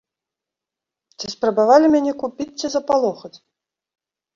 Ці 1.19 1.27
спрабавалі 1.35 1.85
мяне 1.99 2.13
купіць 2.27 2.51
ці 2.59 2.67
запалохаць? 2.81 3.37